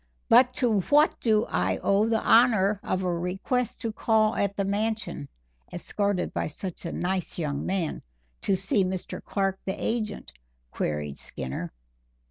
[0.29, 4.65] "But to what do I owe the honor of a request to call at the
[4.65, 5.29] Mansion,
[5.71, 8.01] escorted by such a nice young man,
[8.41, 9.23] to see Mr.
[9.23, 10.31] Clark, the agent?"
[10.71, 11.71] queried Skinner.